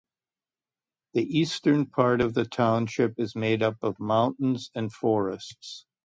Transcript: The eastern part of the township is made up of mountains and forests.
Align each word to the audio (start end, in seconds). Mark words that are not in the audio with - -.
The 1.13 1.21
eastern 1.27 1.85
part 1.85 2.21
of 2.21 2.33
the 2.33 2.43
township 2.45 3.19
is 3.19 3.35
made 3.35 3.61
up 3.61 3.77
of 3.83 3.99
mountains 3.99 4.71
and 4.73 4.91
forests. 4.91 5.85